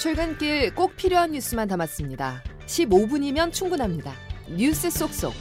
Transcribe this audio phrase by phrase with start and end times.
[0.00, 2.42] 출근길 꼭 필요한 뉴스만 담았습니다.
[2.64, 4.14] 15분이면 충분합니다.
[4.48, 5.34] 뉴스 속속.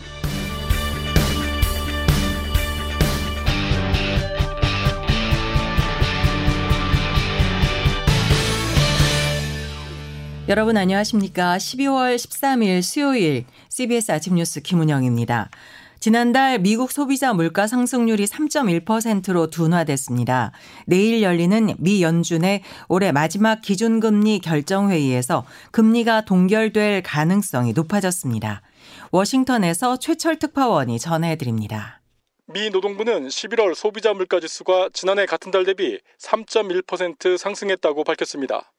[10.50, 11.56] 여러분 안녕하십니까?
[11.56, 15.50] 12월 13일 수요일 CBS 아침 뉴스 김은영입니다.
[16.00, 20.54] 지난달 미국 소비자 물가 상승률이 3.1%로 둔화됐습니다.
[20.88, 28.62] 내일 열리는 미 연준의 올해 마지막 기준금리 결정회의에서 금리가 동결될 가능성이 높아졌습니다.
[29.12, 32.00] 워싱턴에서 최철 특파원이 전해드립니다.
[32.46, 38.72] 미 노동부는 11월 소비자 물가 지수가 지난해 같은 달 대비 3.1% 상승했다고 밝혔습니다.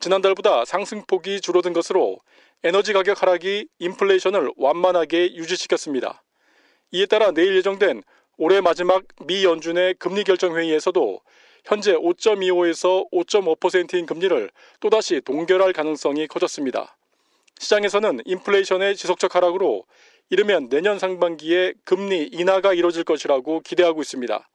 [0.00, 2.18] 지난달보다 상승폭이 줄어든 것으로
[2.62, 6.22] 에너지 가격 하락이 인플레이션을 완만하게 유지시켰습니다.
[6.90, 8.02] 이에 따라 내일 예정된
[8.38, 11.20] 올해 마지막 미 연준의 금리 결정 회의에서도
[11.64, 14.50] 현재 5.25에서 5.5%인 금리를
[14.80, 16.96] 또다시 동결할 가능성이 커졌습니다.
[17.58, 19.84] 시장에서는 인플레이션의 지속적 하락으로
[20.30, 24.48] 이르면 내년 상반기에 금리 인하가 이뤄질 것이라고 기대하고 있습니다.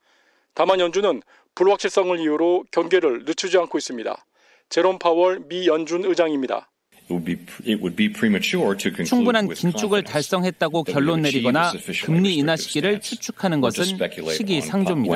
[0.56, 1.22] 다만 연준은
[1.56, 4.26] 불확실성을 이유로 경계를 늦추지 않고 있습니다.
[4.70, 6.70] 제롬 파월 미 연준 의장입니다.
[9.06, 11.72] 충분한 긴축을 달성했다고 결론 내리거나
[12.04, 13.84] 금리 인하 시기를 추측하는 것은
[14.32, 15.16] 시기상조입니다.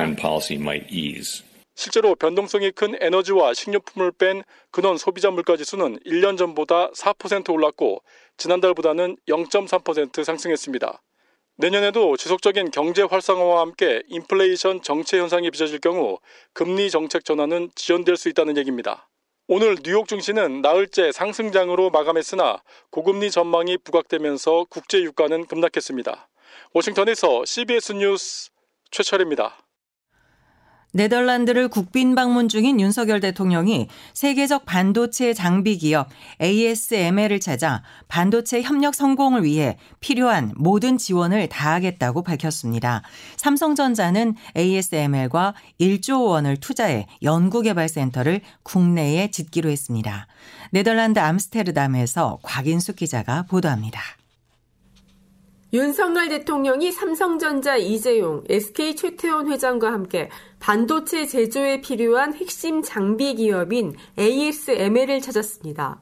[1.74, 8.02] 실제로 변동성이 큰 에너지와 식료품을 뺀 근원 소비자 물가 지수는 1년 전보다 4% 올랐고
[8.36, 11.00] 지난달보다는 0.3% 상승했습니다.
[11.56, 16.18] 내년에도 지속적인 경제 활성화와 함께 인플레이션 정체 현상이 빚어질 경우
[16.52, 19.07] 금리 정책 전환은 지연될 수 있다는 얘기입니다.
[19.50, 26.28] 오늘 뉴욕 증시는 나흘째 상승장으로 마감했으나 고금리 전망이 부각되면서 국제 유가는 급락했습니다.
[26.74, 28.50] 워싱턴에서 CBS 뉴스
[28.90, 29.56] 최철입니다.
[30.92, 36.08] 네덜란드를 국빈 방문 중인 윤석열 대통령이 세계적 반도체 장비 기업
[36.40, 43.02] ASML을 찾아 반도체 협력 성공을 위해 필요한 모든 지원을 다하겠다고 밝혔습니다.
[43.36, 50.26] 삼성전자는 ASML과 1조 원을 투자해 연구개발센터를 국내에 짓기로 했습니다.
[50.70, 54.00] 네덜란드 암스테르담에서 곽인숙 기자가 보도합니다.
[55.70, 60.30] 윤석열 대통령이 삼성전자 이재용, SK 최태원 회장과 함께
[60.60, 66.00] 반도체 제조에 필요한 핵심 장비 기업인 ASML을 찾았습니다.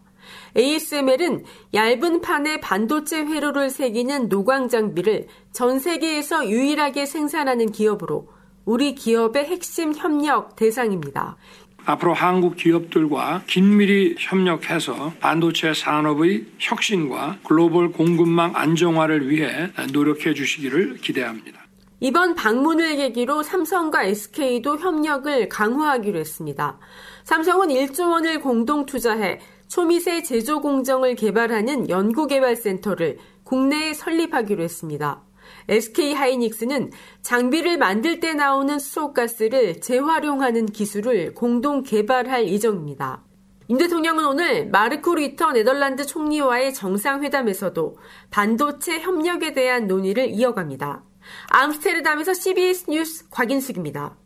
[0.57, 1.45] ASML은
[1.75, 8.29] 얇은 판에 반도체 회로를 새기는 노광 장비를 전 세계에서 유일하게 생산하는 기업으로
[8.65, 11.37] 우리 기업의 핵심 협력 대상입니다.
[11.87, 21.61] 앞으로 한국 기업들과 긴밀히 협력해서 반도체 산업의 혁신과 글로벌 공급망 안정화를 위해 노력해 주시기를 기대합니다.
[22.01, 26.79] 이번 방문을 계기로 삼성과 SK도 협력을 강화하기로 했습니다.
[27.25, 35.23] 삼성은 1조 원을 공동 투자해 초미세 제조 공정을 개발하는 연구개발센터를 국내에 설립하기로 했습니다.
[35.69, 36.91] SK 하이닉스는
[37.23, 43.23] 장비를 만들 때 나오는 수소가스를 재활용하는 기술을 공동 개발할 예정입니다.
[43.69, 47.99] 임 대통령은 오늘 마르코 리터 네덜란드 총리와의 정상회담에서도
[48.31, 51.03] 반도체 협력에 대한 논의를 이어갑니다.
[51.49, 54.17] 암스테르담에서 CBS 뉴스 곽인숙입니다.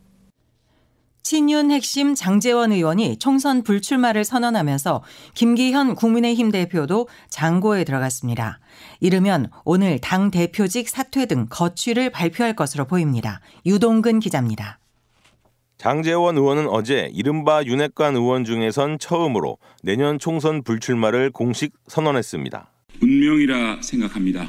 [1.23, 8.59] 친윤 핵심 장재원 의원이 총선 불출마를 선언하면서 김기현 국민의힘 대표도 장고에 들어갔습니다.
[8.99, 13.39] 이르면 오늘 당 대표직 사퇴 등 거취를 발표할 것으로 보입니다.
[13.65, 14.79] 유동근 기자입니다.
[15.77, 22.69] 장재원 의원은 어제 이른바 윤핵관 의원 중에선 처음으로 내년 총선 불출마를 공식 선언했습니다.
[23.01, 24.47] 운명이라 생각합니다.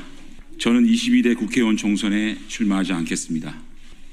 [0.59, 3.54] 저는 22대 국회의원 총선에 출마하지 않겠습니다.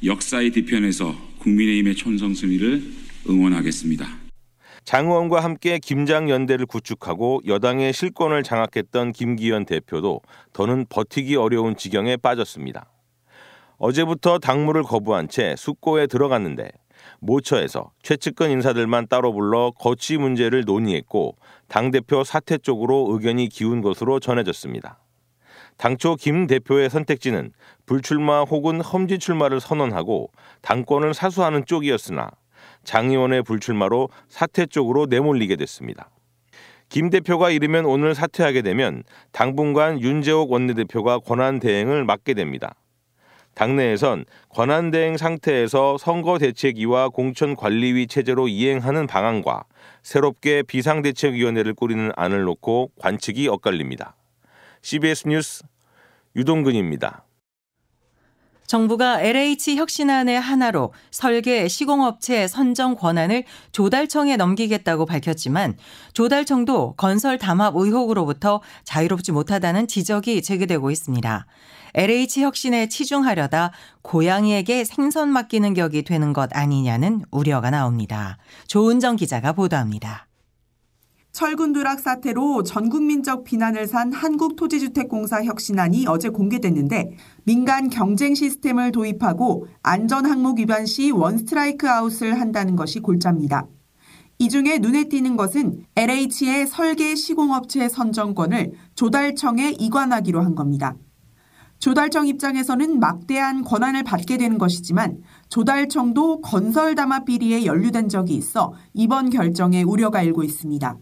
[0.04, 1.96] 역사의 뒤편에서 국민의힘의
[2.36, 2.84] 승리를
[3.28, 4.06] 응원하겠습니다.
[4.84, 10.22] 장 의원과 함께 김장 연대를 구축하고 여당의 실권을 장악했던 김기현 대표도
[10.54, 12.92] 더는 버티기 어려운 지경에 빠졌습니다.
[13.78, 16.72] 어제부터 당무를 거부한 채 숙고에 들어갔는데
[17.20, 21.38] 모처에서 최측근 인사들만 따로 불러 거취 문제를 논의했고
[21.68, 25.00] 당대표 사퇴 쪽으로 의견이 기운 것으로 전해졌습니다.
[25.80, 27.54] 당초 김 대표의 선택지는
[27.86, 30.30] 불출마 혹은 험지 출마를 선언하고
[30.62, 32.30] 당권을 사수하는 쪽이었으나
[32.84, 36.10] 장 의원의 불출마로 사퇴 쪽으로 내몰리게 됐습니다.
[36.90, 42.76] 김 대표가 이르면 오늘 사퇴하게 되면 당분간 윤재옥 원내대표가 권한 대행을 맡게 됩니다.
[43.56, 49.64] 당내에선 권한 대행 상태에서 선거 대책위와 공천 관리위 체제로 이행하는 방안과
[50.04, 54.18] 새롭게 비상대책위원회를 꾸리는 안을 놓고 관측이 엇갈립니다.
[54.82, 55.64] CBS 뉴스
[56.36, 57.26] 유동근입니다.
[58.70, 65.76] 정부가 LH 혁신안의 하나로 설계 시공업체 선정 권한을 조달청에 넘기겠다고 밝혔지만
[66.14, 71.48] 조달청도 건설 담합 의혹으로부터 자유롭지 못하다는 지적이 제기되고 있습니다.
[71.96, 73.72] LH 혁신에 치중하려다
[74.04, 78.38] 고양이에게 생선 맡기는 격이 되는 것 아니냐는 우려가 나옵니다.
[78.68, 80.29] 조은정 기자가 보도합니다.
[81.40, 87.12] 철근 누락 사태로 전국민적 비난을 산 한국토지주택공사 혁신안이 어제 공개됐는데
[87.46, 93.68] 민간 경쟁 시스템을 도입하고 안전 항목 위반 시 원스트라이크 아웃을 한다는 것이 골자입니다.
[94.38, 100.98] 이 중에 눈에 띄는 것은 LH의 설계 시공업체 선정권을 조달청에 이관하기로 한 겁니다.
[101.80, 109.30] 조달청 입장에서는 막대한 권한을 받게 되는 것이지만 조달청도 건설 담합 비리에 연루된 적이 있어 이번
[109.30, 110.98] 결정에 우려가 일고 있습니다.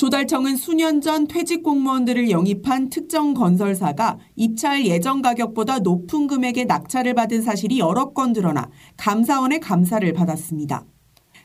[0.00, 7.42] 조달청은 수년 전 퇴직 공무원들을 영입한 특정 건설사가 입찰 예정 가격보다 높은 금액의 낙찰을 받은
[7.42, 10.86] 사실이 여러 건 드러나 감사원의 감사를 받았습니다.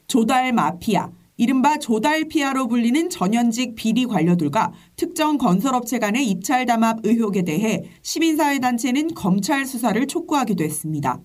[0.07, 7.41] 조달 마피아, 이른바 조달 피아로 불리는 전현직 비리 관료들과 특정 건설업체 간의 입찰 담합 의혹에
[7.41, 11.19] 대해 시민사회단체는 검찰 수사를 촉구하기도 했습니다.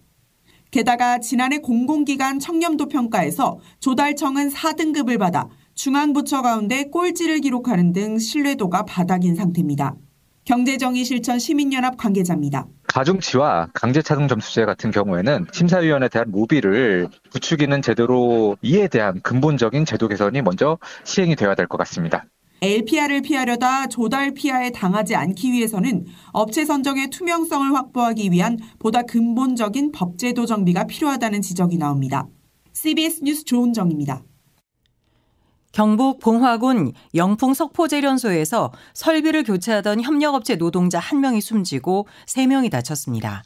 [0.72, 9.34] 게다가 지난해 공공기관 청렴도 평가에서 조달청은 4등급을 받아 중앙부처 가운데 꼴찌를 기록하는 등 신뢰도가 바닥인
[9.34, 9.94] 상태입니다.
[10.44, 12.66] 경제정의 실천 시민연합 관계자입니다.
[12.88, 20.42] 가중치와 강제차등 점수제 같은 경우에는 심사위원에 대한 모비를 부추기는 제대로 이에 대한 근본적인 제도 개선이
[20.42, 22.24] 먼저 시행이 되어야 될 것 같습니다.
[22.62, 30.44] LPR을 피하려다 조달 피하에 당하지 않기 위해서는 업체 선정의 투명성을 확보하기 위한 보다 근본적인 법제도
[30.44, 32.26] 정비가 필요하다는 지적이 나옵니다.
[32.74, 34.22] CBS 뉴스 조은정입니다.
[35.72, 43.42] 경북 봉화군 영풍 석포재련소에서 설비를 교체하던 협력업체 노동자 1명이 숨지고 3명이 다쳤습니다.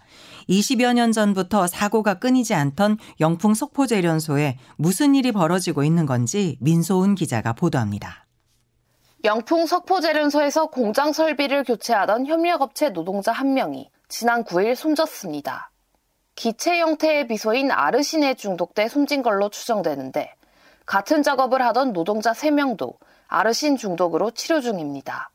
[0.48, 7.52] 20여 년 전부터 사고가 끊이지 않던 영풍 석포재련소에 무슨 일이 벌어지고 있는 건지 민소은 기자가
[7.52, 8.24] 보도합니다.
[9.24, 15.70] 영풍 석포재련소에서 공장 설비를 교체하던 협력업체 노동자 1명이 지난 9일 숨졌습니다.
[16.34, 20.34] 기체 형태의 비소인 아르신에 중독돼 숨진 걸로 추정되는데
[20.86, 22.94] 같은 작업을 하던 노동자 3명도
[23.26, 25.30] 아르신 중독으로 치료 중입니다.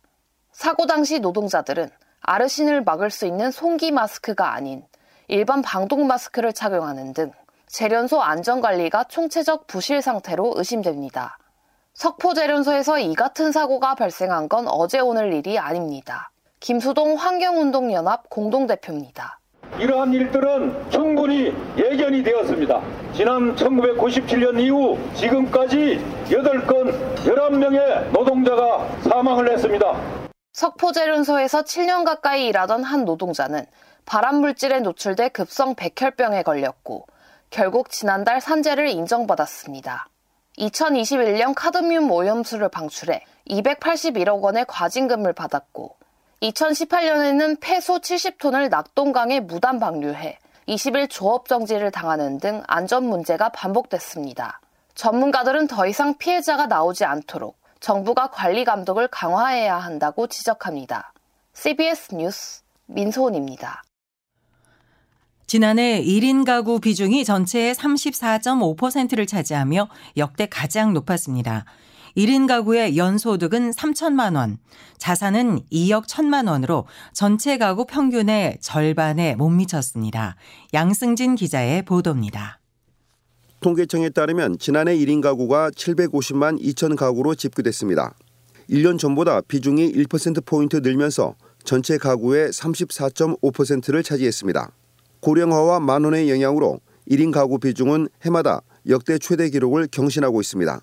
[0.52, 1.90] 사고 당시 노동자들은
[2.22, 4.86] 아르신을 막을 수 있는 송기 마스크가 아닌
[5.28, 7.32] 일반 방독 마스크를 착용하는 등
[7.68, 11.38] 재련소 안전관리가 총체적 부실 상태로 의심됩니다.
[11.94, 16.32] 석포재련소에서 이 같은 사고가 발생한 건 어제 오늘 일이 아닙니다.
[16.60, 19.39] 김수동 환경운동연합 공동대표입니다.
[19.78, 22.82] 이러한 일들은 충분히 예견이 되었습니다.
[23.14, 30.20] 지난 1997년 이후 지금까지 8건 11명의 노동자가 사망을 했습니다.
[30.54, 33.66] 석포재련소에서 7년 가까이 일하던 한 노동자는
[34.06, 37.06] 발암물질에 노출돼 급성 백혈병에 걸렸고
[37.50, 40.10] 결국 지난달 산재를 인정받았습니다.
[40.58, 45.99] 2021년 카드뮴 오염수를 방출해 281억 원의 과징금을 받았고
[46.42, 54.62] 2018년에는 폐소 70톤을 낙동강에 무단 방류해 20일 조업 정지를 당하는 등 안전 문제가 반복됐습니다.
[54.96, 61.14] 전문가들은 더 이상 피해자가 나오지 않도록 정부가 관리 감독을 강화해야 한다고 지적합니다.
[61.54, 63.84] CBS 뉴스 민소은입니다.
[65.48, 71.66] 지난해 1인 가구 비중이 전체의 34.5%를 차지하며 역대 가장 높았습니다.
[72.18, 74.58] 1인 가구의 연소득은 3천만 원,
[74.98, 80.36] 자산은 2억 1천만 원으로 전체 가구 평균의 절반에 못 미쳤습니다.
[80.74, 82.60] 양승진 기자의 보도입니다.
[83.62, 88.16] 통계청에 따르면 지난해 1인 가구가 750만 2천 가구로 집계됐습니다.
[88.70, 94.72] 1년 전보다 비중이 1%포인트 늘면서 전체 가구의 34.5%를 차지했습니다.
[95.20, 100.82] 고령화와 만원의 영향으로 1인 가구 비중은 해마다 역대 최대 기록을 경신하고 있습니다.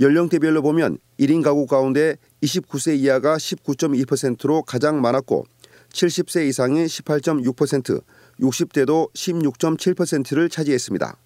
[0.00, 5.44] 연령대별로 보면 1인 가구 가운데 29세 이하가 19.2%로 가장 많았고
[5.92, 8.02] 70세 이상이 18.6%,
[8.40, 11.18] 60대도 16.7%를 차지했습니다.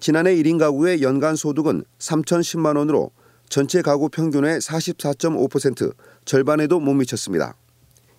[0.00, 3.12] 지난해 1인 가구의 연간 소득은 3,010만 원으로
[3.48, 7.54] 전체 가구 평균의 44.5% 절반에도 못 미쳤습니다.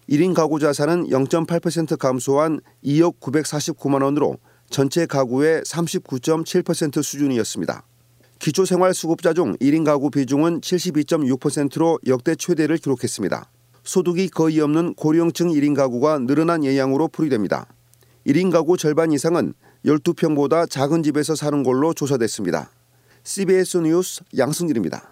[0.10, 4.38] 1인 가구 자산은 0.8% 감소한 2억 949만 원으로
[4.70, 7.84] 전체 가구의 39.7% 수준이었습니다.
[8.42, 13.52] 기초생활수급자 중 1인 가구 비중은 72.6%로 역대 최대를 기록했습니다.
[13.84, 17.68] 소득이 거의 없는 고령층 1인 가구가 늘어난 영향으로 풀이됩니다.
[18.26, 19.54] 1인 가구 절반 이상은
[19.86, 22.72] 12평보다 작은 집에서 사는 걸로 조사됐습니다.
[23.24, 25.11] CBS 뉴스 양승길입니다.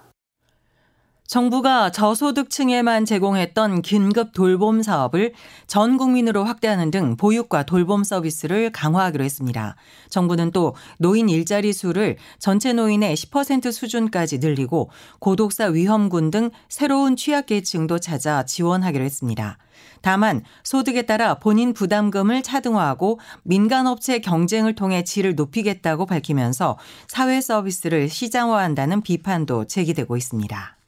[1.29, 5.33] 정부가 저소득층에만 제공했던 긴급 돌봄 사업을
[5.67, 9.75] 전 국민으로 확대하는 등 보육과 돌봄 서비스를 강화하기로 했습니다.
[10.09, 17.99] 정부는 또 노인 일자리 수를 전체 노인의 10% 수준까지 늘리고 고독사 위험군 등 새로운 취약계층도
[17.99, 19.59] 찾아 지원하기로 했습니다.
[20.01, 29.01] 다만 소득에 따라 본인 부담금을 차등화하고 민간업체 경쟁을 통해 질을 높이겠다고 밝히면서 사회 서비스를 시장화한다는
[29.01, 30.78] 비판도 제기되고 있습니다.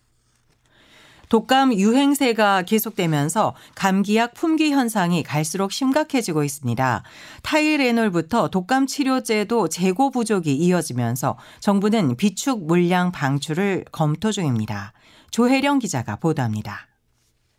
[1.31, 7.03] 독감 유행세가 계속되면서 감기약 품귀 현상이 갈수록 심각해지고 있습니다.
[7.41, 14.91] 타이레놀부터 독감 치료제도 재고 부족이 이어지면서 정부는 비축 물량 방출을 검토 중입니다.
[15.31, 16.89] 조혜령 기자가 보도합니다.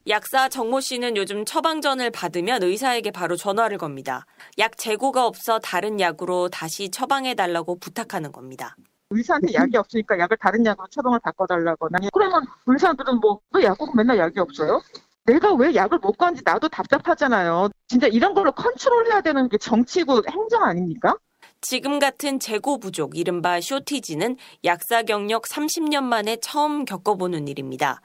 [0.06, 4.26] 약사 정모 씨는 요즘 처방전을 받으면 의사에게 바로 전화를 겁니다.
[4.58, 8.76] 약 재고가 없어 다른 약으로 다시 처방해달라고 부탁하는 겁니다.
[9.12, 14.40] 의사한테 약이 없으니까 약을 다른 약으로 처방을 바꿔달라거나 그러면 의사들은 뭐 왜 약국 맨날 약이
[14.40, 14.80] 없어요?
[15.24, 17.68] 내가 왜 약을 못 가는지 나도 답답하잖아요.
[17.86, 21.16] 진짜 이런 걸로 컨트롤해야 되는 게 정치고 행정 아닙니까?
[21.60, 28.00] 지금 같은 재고 부족, 이른바 쇼티지는 약사 경력 30년 만에 처음 겪어보는 일입니다.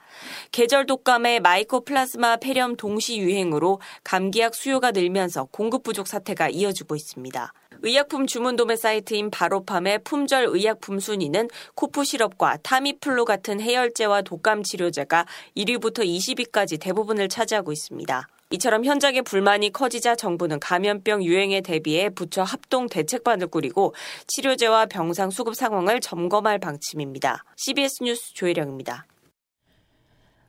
[0.52, 7.52] 계절 독감의 마이코플라스마 폐렴 동시 유행으로 감기약 수요가 늘면서 공급 부족 사태가 이어지고 있습니다.
[7.82, 15.26] 의약품 주문 도매 사이트인 바로팜의 품절 의약품 순위는 코푸 시럽과 타미플루 같은 해열제와 독감 치료제가
[15.56, 18.28] 1위부터 20위까지 대부분을 차지하고 있습니다.
[18.50, 23.94] 이처럼 현장의 불만이 커지자 정부는 감염병 유행에 대비해 부처 합동 대책반을 꾸리고
[24.26, 27.44] 치료제와 병상 수급 상황을 점검할 방침입니다.
[27.56, 29.04] CBS 뉴스 조혜령입니다.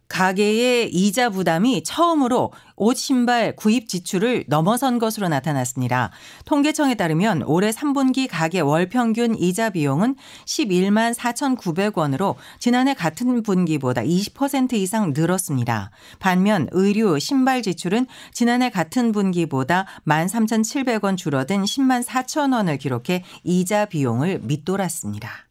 [0.10, 6.12] 가계의 이자 부담이 처음으로 옷, 신발 구입 지출을 넘어선 것으로 나타났습니다.
[6.46, 14.74] 통계청에 따르면 올해 3분기 가계 월 평균 이자 비용은 11만 4,900원으로 지난해 같은 분기보다 20%
[14.74, 15.92] 이상 늘었습니다.
[16.20, 24.40] 반면 의류, 신발 지출은 지난해 같은 분기보다 13,700원 줄어든 10만 4천 원을 기록해 이자 비용을
[24.44, 25.49] 밑돌았습니다.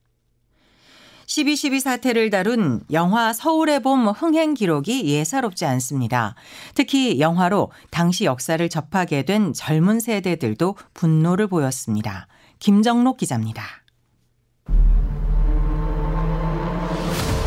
[1.39, 6.35] 12.12 사태를 다룬 영화 서울의 봄 흥행 기록이 예사롭지 않습니다.
[6.75, 12.27] 특히 영화로 당시 역사를 접하게 된 젊은 세대들도 분노를 보였습니다.
[12.59, 13.63] 김정록 기자입니다.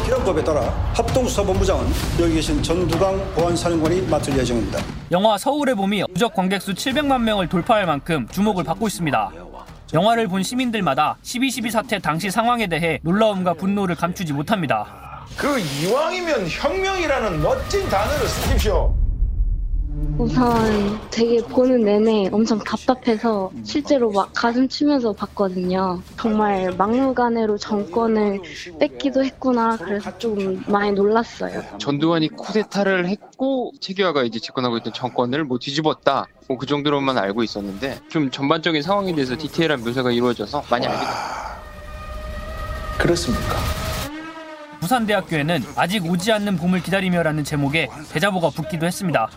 [0.06, 0.62] 기량법에 따라
[0.94, 1.86] 합동수사본부장은
[2.22, 4.80] 여기 계신 전두강 보안사령관이 맡을 예정입니다.
[5.12, 9.51] 영화 서울의 봄이 누적 관객 수 700만 명을 돌파할 만큼 주목을 받고 있습니다.
[9.94, 15.26] 영화를 본 시민들마다 12.12 사태 당시 상황에 대해 놀라움과 분노를 감추지 못합니다.
[15.38, 19.01] 그 이왕이면 혁명이라는 멋진 단어를 쓰십시오.
[20.18, 26.02] 우선 되게 보는 내내 엄청 답답해서 실제로 막 가슴 치면서 봤거든요.
[26.18, 28.40] 정말 막무가내로 정권을
[28.80, 29.78] 뺏기도 했구나.
[29.78, 31.64] 그래서 좀 많이 놀랐어요.
[31.80, 36.28] 전두환이 쿠데타를 했고 체계화가 이제 집권하고 있던 정권을 뭐 뒤집었다.
[36.48, 41.62] 뭐 그 정도로만 알고 있었는데 좀 전반적인 상황에 대해서 디테일한 묘사가 이루어져서 많이 알게 됐습니다.
[43.00, 43.81] 그렇습니까?
[44.82, 49.30] 부산대학교에는 아직 오지 않는 봄을 기다리며라는 제목의 대자보가 붙기도 했습니다.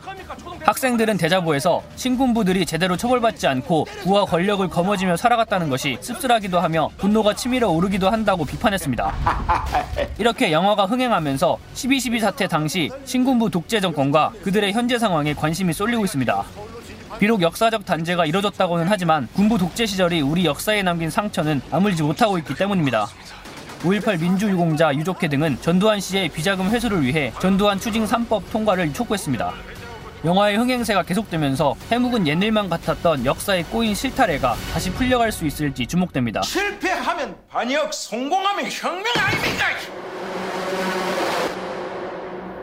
[0.65, 7.69] 학생들은 대자보에서 신군부들이 제대로 처벌받지 않고 부와 권력을 거머쥐며 살아갔다는 것이 씁쓸하기도 하며 분노가 치밀어
[7.69, 9.15] 오르기도 한다고 비판했습니다.
[10.19, 16.45] 이렇게 영화가 흥행하면서 12.12 사태 당시 신군부 독재 정권과 그들의 현재 상황에 관심이 쏠리고 있습니다.
[17.19, 22.55] 비록 역사적 단죄가 이뤄졌다고는 하지만 군부 독재 시절이 우리 역사에 남긴 상처는 아물지 못하고 있기
[22.55, 23.07] 때문입니다.
[23.85, 29.53] 5.18 민주유공자 유족회 등은 전두환 씨의 비자금 회수를 위해 전두환 추징 3법 통과를 촉구했습니다.
[30.25, 36.41] 영화의 흥행세가 계속되면서 해묵은 옛일만 같았던 역사에 꼬인 실타래가 다시 풀려갈 수 있을지 주목됩니다.
[36.41, 39.67] 실패하면 반역, 성공하면 혁명 아닙니까?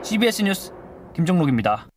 [0.01, 0.71] CBS 뉴스
[1.15, 1.90] 김종록입니다.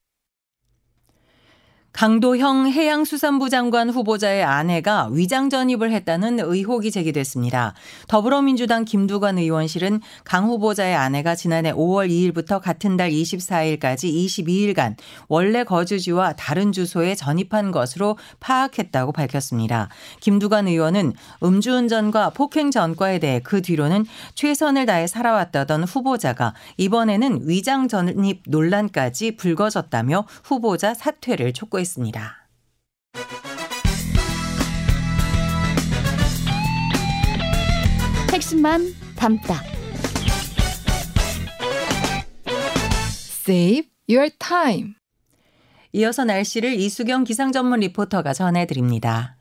[1.94, 7.72] 강도형 해양수산부 장관 후보자의 아내가 위장 전입을 했다는 의혹이 제기됐습니다.
[8.08, 14.96] 더불어민주당 김두관 의원실은 강 후보자의 아내가 지난해 5월 2일부터 같은 달 24일까지 22일간
[15.28, 19.88] 원래 거주지와 다른 주소에 전입한 것으로 파악했다고 밝혔습니다.
[20.18, 21.12] 김두관 의원은
[21.44, 30.26] 음주운전과 폭행 전과에 대해 그 뒤로는 최선을 다해 살아왔다던 후보자가 이번에는 위장 전입 논란까지 불거졌다며
[30.42, 31.83] 후보자 사퇴를 촉구했습니다.
[31.84, 32.48] 했습니다.
[38.32, 38.82] 핵심만
[39.16, 39.62] 담다.
[43.46, 44.94] Save your time.
[45.92, 49.33] 이어서 날씨를 이수경 기상 전문 리포터가 전해드립니다.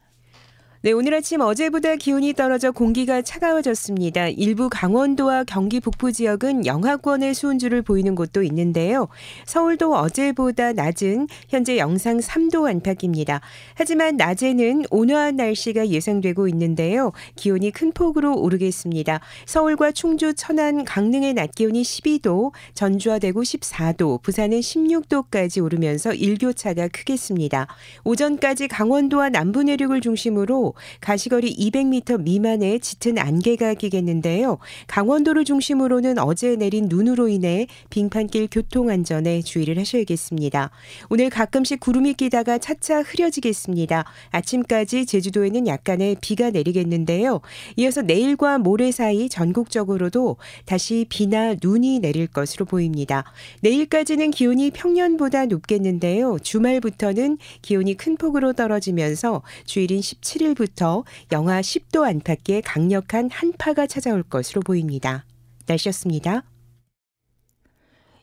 [0.85, 4.27] 네, 오늘 아침 어제보다 기온이 떨어져 공기가 차가워졌습니다.
[4.27, 9.07] 일부 강원도와 경기 북부 지역은 영하권의 수온주를 보이는 곳도 있는데요.
[9.45, 13.39] 서울도 어제보다 낮은 현재 영상 3도 안팎입니다.
[13.75, 17.13] 하지만 낮에는 온화한 날씨가 예상되고 있는데요.
[17.37, 19.21] 기온이 큰 폭으로 오르겠습니다.
[19.45, 27.67] 서울과 충주, 천안, 강릉의 낮 기온이 12도, 전주와 대구 14도, 부산은 16도까지 오르면서 일교차가 크겠습니다.
[28.03, 34.57] 오전까지 강원도와 남부 내륙을 중심으로 가시거리 200m 미만의 짙은 안개가 끼겠는데요.
[34.87, 40.71] 강원도를 중심으로는 어제 내린 눈으로 인해 빙판길 교통 안전에 주의를 하셔야겠습니다.
[41.09, 44.05] 오늘 가끔씩 구름이 끼다가 차차 흐려지겠습니다.
[44.31, 47.41] 아침까지 제주도에는 약간의 비가 내리겠는데요.
[47.77, 53.23] 이어서 내일과 모레 사이 전국적으로도 다시 비나 눈이 내릴 것으로 보입니다.
[53.61, 56.37] 내일까지는 기온이 평년보다 높겠는데요.
[56.39, 64.61] 주말부터는 기온이 큰 폭으로 떨어지면서 주일인 17 일부터 영하 10도 안팎의 강력한 한파가 찾아올 것으로
[64.61, 65.25] 보입니다.
[65.67, 66.43] 날씨였습니다.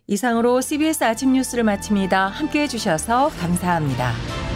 [0.07, 2.29] 이상으로 CBS 아침 뉴스를 마칩니다.
[2.29, 4.50] 함께 해주셔서 감사합니다.